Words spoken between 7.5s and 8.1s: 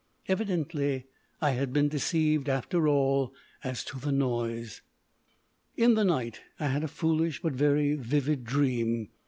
very